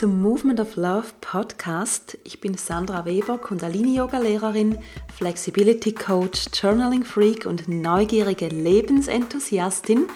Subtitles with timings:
[0.00, 2.16] zum Movement of Love Podcast.
[2.24, 4.78] Ich bin Sandra Weber, Kundalini-Yoga-Lehrerin,
[5.14, 10.06] Flexibility Coach, Journaling Freak und neugierige Lebensenthusiastin.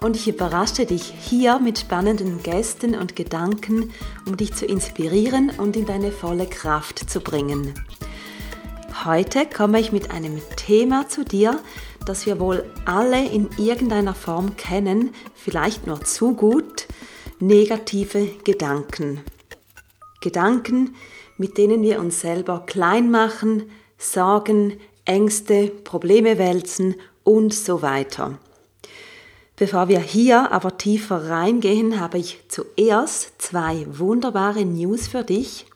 [0.00, 3.92] Und ich überrasche dich hier mit spannenden Gästen und Gedanken,
[4.26, 7.74] um dich zu inspirieren und in deine volle Kraft zu bringen.
[9.04, 11.60] Heute komme ich mit einem Thema zu dir,
[12.04, 16.88] das wir wohl alle in irgendeiner Form kennen, vielleicht nur zu gut–
[17.40, 19.20] negative Gedanken.
[20.20, 20.94] Gedanken,
[21.38, 28.38] mit denen wir uns selber klein machen, Sorgen, Ängste, Probleme wälzen und so weiter.
[29.56, 35.66] Bevor wir hier aber tiefer reingehen, habe ich zuerst zwei wunderbare News für dich.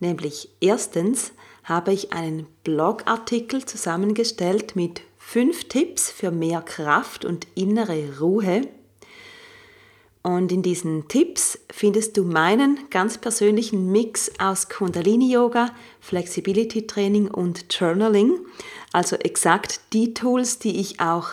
[0.00, 1.32] Nämlich erstens
[1.64, 8.62] habe ich einen Blogartikel zusammengestellt mit fünf Tipps für mehr Kraft und innere Ruhe.
[10.28, 18.34] Und in diesen Tipps findest du meinen ganz persönlichen Mix aus Kundalini-Yoga, Flexibility-Training und Journaling.
[18.92, 21.30] Also exakt die Tools, die ich auch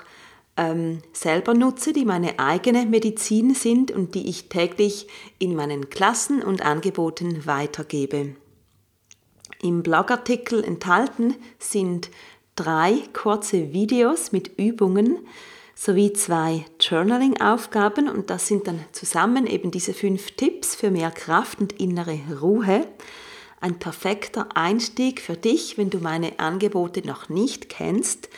[0.55, 5.07] ähm, selber nutze, die meine eigene Medizin sind und die ich täglich
[5.39, 8.38] in meinen Klassen und Angeboten weitergebe.
[9.61, 12.11] Im Blogartikel enthalten sind
[12.55, 15.17] drei kurze Videos mit Übungen,
[15.75, 21.59] sowie zwei Journaling-Aufgaben und das sind dann zusammen eben diese fünf Tipps für mehr Kraft
[21.59, 22.88] und innere Ruhe.
[23.59, 28.29] Ein perfekter Einstieg für dich, wenn du meine Angebote noch nicht kennst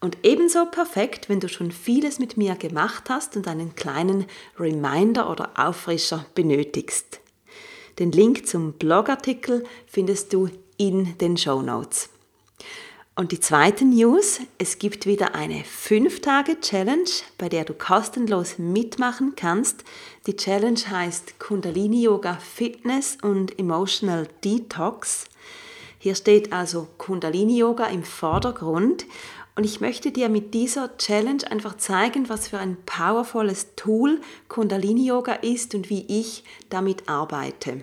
[0.00, 4.26] und ebenso perfekt, wenn du schon vieles mit mir gemacht hast und einen kleinen
[4.58, 7.20] Reminder oder Auffrischer benötigst.
[7.98, 12.10] Den Link zum Blogartikel findest du in den Show Notes.
[13.16, 17.08] Und die zweite News, es gibt wieder eine 5-Tage-Challenge,
[17.38, 19.84] bei der du kostenlos mitmachen kannst.
[20.26, 25.26] Die Challenge heißt Kundalini Yoga Fitness und Emotional Detox.
[26.00, 29.06] Hier steht also Kundalini Yoga im Vordergrund
[29.54, 35.06] und ich möchte dir mit dieser Challenge einfach zeigen, was für ein powervolles Tool Kundalini
[35.06, 37.80] Yoga ist und wie ich damit arbeite.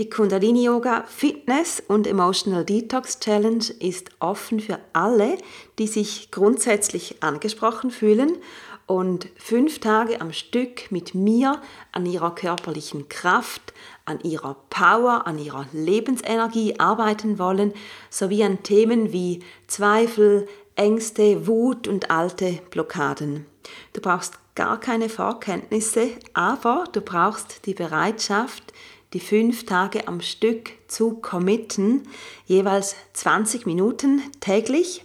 [0.00, 5.38] Die Kundalini Yoga Fitness und Emotional Detox Challenge ist offen für alle,
[5.78, 8.38] die sich grundsätzlich angesprochen fühlen
[8.86, 11.62] und fünf Tage am Stück mit mir
[11.92, 13.72] an ihrer körperlichen Kraft,
[14.04, 17.72] an ihrer Power, an ihrer Lebensenergie arbeiten wollen,
[18.10, 23.46] sowie an Themen wie Zweifel, Ängste, Wut und alte Blockaden.
[23.92, 28.72] Du brauchst gar keine Vorkenntnisse, aber du brauchst die Bereitschaft,
[29.14, 32.02] die fünf Tage am Stück zu committen,
[32.46, 35.04] jeweils 20 Minuten täglich.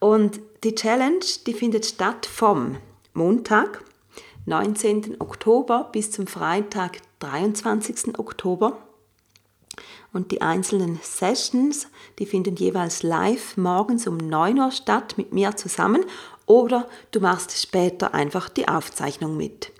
[0.00, 2.76] Und die Challenge, die findet statt vom
[3.14, 3.82] Montag,
[4.46, 5.20] 19.
[5.20, 8.18] Oktober bis zum Freitag, 23.
[8.18, 8.76] Oktober.
[10.12, 11.88] Und die einzelnen Sessions,
[12.18, 16.04] die finden jeweils live morgens um 9 Uhr statt mit mir zusammen
[16.46, 19.72] oder du machst später einfach die Aufzeichnung mit.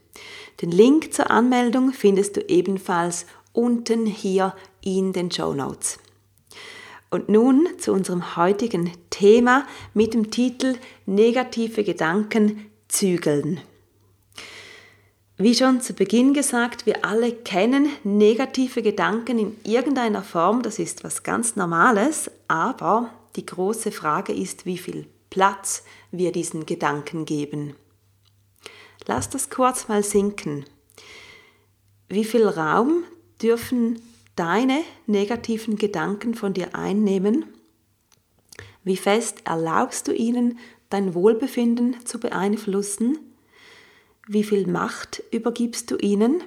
[0.60, 5.98] Den Link zur Anmeldung findest du ebenfalls unten hier in den Show Notes.
[7.10, 10.76] Und nun zu unserem heutigen Thema mit dem Titel
[11.06, 13.60] Negative Gedanken zügeln.
[15.36, 21.02] Wie schon zu Beginn gesagt, wir alle kennen negative Gedanken in irgendeiner Form, das ist
[21.02, 27.74] was ganz Normales, aber die große Frage ist, wie viel Platz wir diesen Gedanken geben.
[29.06, 30.66] Lass das kurz mal sinken.
[32.08, 33.02] Wie viel Raum
[33.44, 34.00] dürfen
[34.36, 37.44] deine negativen Gedanken von dir einnehmen?
[38.82, 40.58] Wie fest erlaubst du ihnen,
[40.88, 43.18] dein Wohlbefinden zu beeinflussen?
[44.26, 46.42] Wie viel Macht übergibst du ihnen?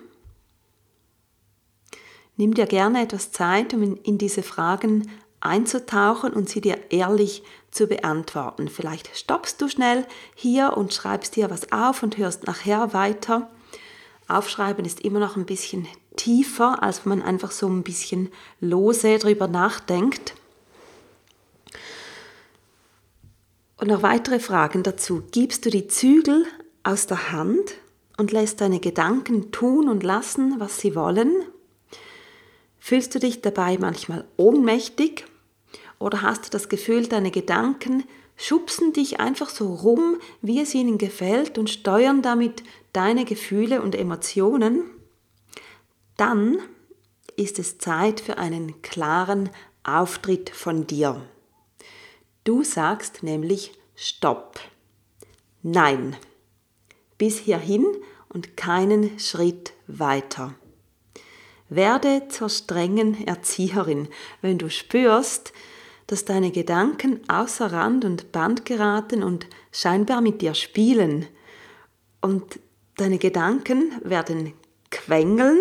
[2.36, 5.10] Nimm dir gerne etwas Zeit, um in diese Fragen
[5.40, 8.70] einzutauchen und sie dir ehrlich zu beantworten.
[8.70, 10.06] Vielleicht stoppst du schnell
[10.36, 13.50] hier und schreibst dir was auf und hörst nachher weiter.
[14.28, 18.30] Aufschreiben ist immer noch ein bisschen tiefer, als wenn man einfach so ein bisschen
[18.60, 20.36] lose drüber nachdenkt.
[23.78, 25.24] Und noch weitere Fragen dazu.
[25.32, 26.46] Gibst du die Zügel
[26.84, 27.76] aus der Hand
[28.18, 31.32] und lässt deine Gedanken tun und lassen, was sie wollen?
[32.80, 35.26] Fühlst du dich dabei manchmal ohnmächtig
[36.00, 38.04] oder hast du das Gefühl, deine Gedanken
[38.38, 42.64] schubsen dich einfach so rum, wie es ihnen gefällt und steuern damit
[42.94, 44.84] deine Gefühle und Emotionen?
[46.18, 46.58] dann
[47.36, 49.50] ist es Zeit für einen klaren
[49.84, 51.22] Auftritt von dir.
[52.44, 54.60] Du sagst nämlich Stopp.
[55.62, 56.18] Nein.
[57.18, 57.86] Bis hierhin
[58.30, 60.56] und keinen Schritt weiter.
[61.70, 64.08] Werde zur strengen Erzieherin,
[64.42, 65.52] wenn du spürst,
[66.08, 71.26] dass deine Gedanken außer Rand und Band geraten und scheinbar mit dir spielen.
[72.22, 72.60] Und
[72.96, 74.54] deine Gedanken werden
[74.90, 75.60] quengeln,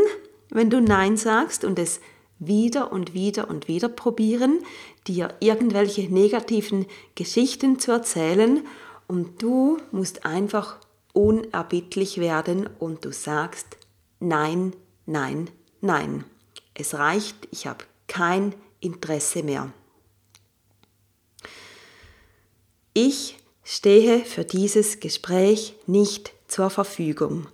[0.51, 2.01] wenn du Nein sagst und es
[2.39, 4.61] wieder und wieder und wieder probieren,
[5.07, 8.63] dir irgendwelche negativen Geschichten zu erzählen
[9.09, 10.79] und du musst einfach
[11.13, 13.79] unerbittlich werden und du sagst
[14.19, 15.51] Nein, nein,
[15.81, 16.25] nein.
[16.75, 19.73] Es reicht, ich habe kein Interesse mehr.
[22.99, 27.47] Ich stehe für dieses Gespräch nicht zur Verfügung.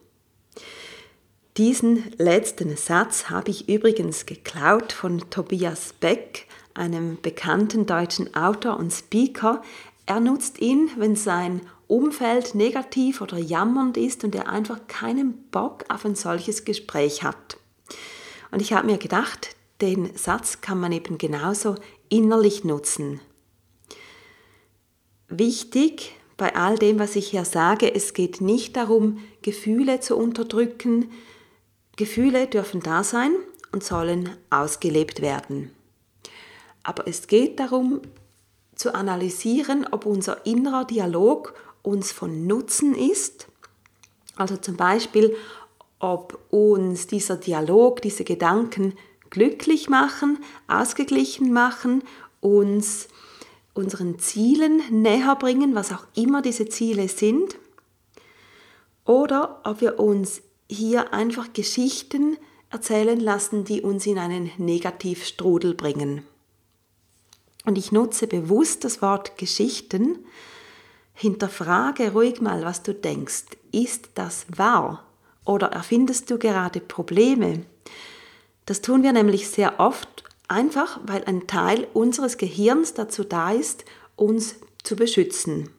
[1.57, 8.93] Diesen letzten Satz habe ich übrigens geklaut von Tobias Beck, einem bekannten deutschen Autor und
[8.93, 9.63] Speaker.
[10.07, 15.87] Er nutzt ihn, wenn sein Umfeld negativ oder jammernd ist und er einfach keinen Bock
[15.89, 17.57] auf ein solches Gespräch hat.
[18.53, 21.75] Und ich habe mir gedacht, den Satz kann man eben genauso
[22.09, 23.21] innerlich nutzen.
[25.35, 31.11] Wichtig bei all dem, was ich hier sage, es geht nicht darum, Gefühle zu unterdrücken,
[31.97, 33.33] Gefühle dürfen da sein
[33.73, 35.71] und sollen ausgelebt werden.
[36.83, 38.03] Aber es geht darum
[38.75, 43.47] zu analysieren, ob unser innerer Dialog uns von Nutzen ist.
[44.37, 45.35] Also zum Beispiel,
[45.99, 48.93] ob uns dieser Dialog, diese Gedanken
[49.31, 52.05] glücklich machen, ausgeglichen machen,
[52.43, 53.09] uns
[53.75, 57.57] unseren Zielen näher bringen, was auch immer diese Ziele sind.
[59.05, 62.37] Oder ob wir uns hier einfach Geschichten
[62.71, 66.25] erzählen lassen, die uns in einen Negativstrudel bringen.
[67.65, 70.19] Und ich nutze bewusst das Wort Geschichten.
[71.15, 73.45] Hinterfrage ruhig mal, was du denkst.
[73.71, 75.07] Ist das wahr?
[75.45, 77.65] Oder erfindest du gerade Probleme?
[78.67, 80.22] Das tun wir nämlich sehr oft
[80.53, 83.85] einfach, weil ein Teil unseres Gehirns dazu da ist,
[84.17, 85.71] uns zu beschützen.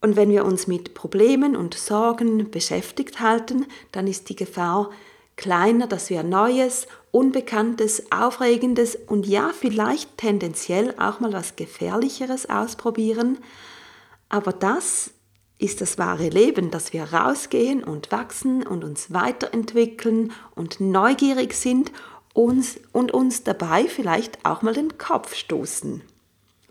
[0.00, 4.90] Und wenn wir uns mit Problemen und Sorgen beschäftigt halten, dann ist die Gefahr
[5.36, 13.38] kleiner, dass wir Neues, Unbekanntes, Aufregendes und ja vielleicht tendenziell auch mal was Gefährlicheres ausprobieren.
[14.28, 15.12] Aber das
[15.58, 21.92] ist das wahre Leben, dass wir rausgehen und wachsen und uns weiterentwickeln und neugierig sind
[22.32, 26.02] uns und uns dabei vielleicht auch mal den Kopf stoßen.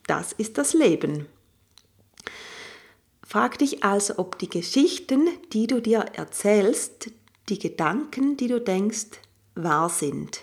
[0.07, 1.27] Das ist das Leben.
[3.23, 7.11] Frag dich also, ob die Geschichten, die du dir erzählst,
[7.49, 9.19] die Gedanken, die du denkst,
[9.55, 10.41] wahr sind.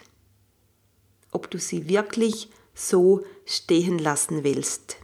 [1.33, 4.97] Ob du sie wirklich so stehen lassen willst.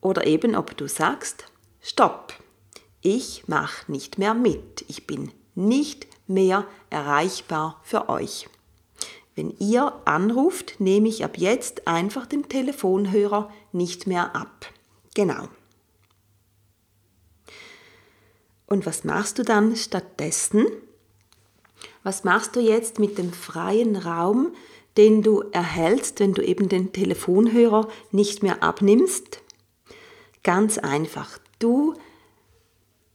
[0.00, 1.44] Oder eben ob du sagst,
[1.80, 2.34] stopp,
[3.00, 8.48] ich mache nicht mehr mit, ich bin nicht mehr erreichbar für euch.
[9.36, 14.72] Wenn ihr anruft, nehme ich ab jetzt einfach den Telefonhörer nicht mehr ab.
[15.14, 15.48] Genau.
[18.66, 20.66] Und was machst du dann stattdessen?
[22.02, 24.54] Was machst du jetzt mit dem freien Raum,
[24.96, 29.42] den du erhältst, wenn du eben den Telefonhörer nicht mehr abnimmst?
[30.42, 31.38] Ganz einfach.
[31.58, 31.94] Du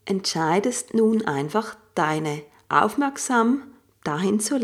[0.06, 3.71] entscheidest nun einfach deine Aufmerksam
[4.04, 4.60] dahin zu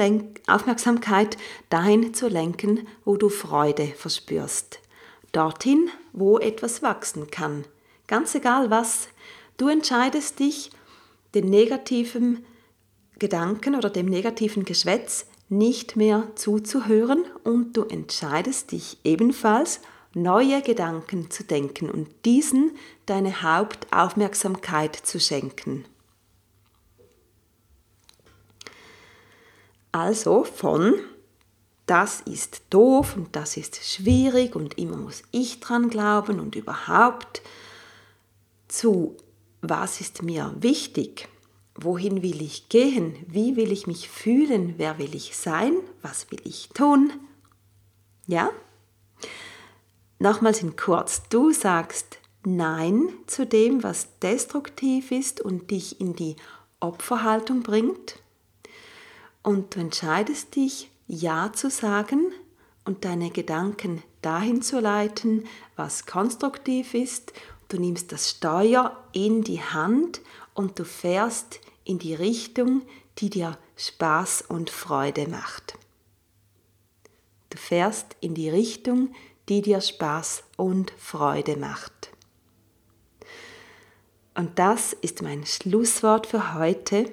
[0.48, 1.38] Aufmerksamkeit
[1.70, 4.80] dahin zu lenken, wo du Freude verspürst.
[5.32, 7.66] Dorthin, wo etwas wachsen kann.
[8.08, 9.10] Ganz egal was.
[9.58, 10.72] Du entscheidest dich,
[11.36, 12.46] den negativen
[13.20, 19.82] Gedanken oder dem negativen Geschwätz nicht mehr zuzuhören und du entscheidest dich ebenfalls,
[20.14, 22.72] neue Gedanken zu denken und diesen
[23.06, 25.86] deine Hauptaufmerksamkeit zu schenken.
[29.98, 30.94] Also von
[31.88, 37.42] das ist doof und das ist schwierig und immer muss ich dran glauben und überhaupt
[38.68, 39.18] zu
[39.62, 41.28] was ist mir wichtig?
[41.74, 43.16] Wohin will ich gehen?
[43.28, 44.76] Wie will ich mich fühlen?
[44.78, 45.74] Wer will ich sein?
[46.04, 47.12] Was will ich tun?
[48.28, 48.52] Ja?
[50.20, 56.36] Nochmals in kurz, du sagst Nein zu dem, was destruktiv ist und dich in die
[56.80, 58.20] Opferhaltung bringt.
[59.48, 62.34] Und du entscheidest dich, Ja zu sagen
[62.84, 65.46] und deine Gedanken dahin zu leiten,
[65.78, 67.32] was konstruktiv ist
[67.70, 70.22] Du nimmst das Steuer in die Hand
[70.54, 72.84] und du fährst in die Richtung,
[73.18, 75.78] die dir Spaß und Freude macht.
[77.50, 79.14] Du fährst in die Richtung,
[79.50, 82.12] die dir Spaß und Freude macht.
[84.34, 87.12] Und das ist mein Schlusswort für heute.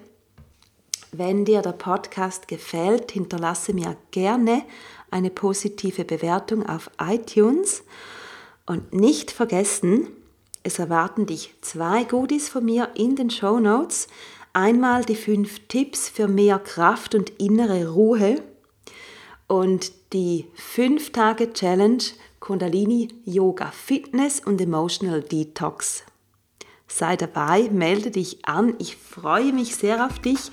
[1.19, 4.63] Wenn dir der Podcast gefällt, hinterlasse mir gerne
[5.11, 7.85] eine positive Bewertung auf iTunes.
[8.67, 10.09] Und nicht vergessen,
[10.63, 14.09] es erwarten dich zwei Goodies von mir in den Show Notes.
[14.53, 18.43] Einmal die fünf Tipps für mehr Kraft und innere Ruhe
[19.47, 22.03] und die fünf Tage Challenge
[22.41, 26.05] Kundalini Yoga Fitness und Emotional Detox.
[26.87, 28.75] Sei dabei, melde dich an.
[28.79, 30.51] Ich freue mich sehr auf dich.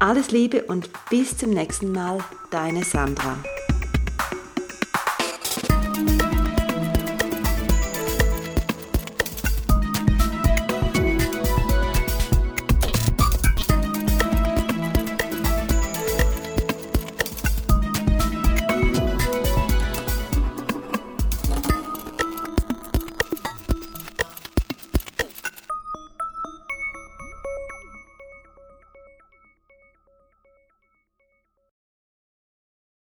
[0.00, 2.18] Alles Liebe und bis zum nächsten Mal,
[2.50, 3.36] deine Sandra.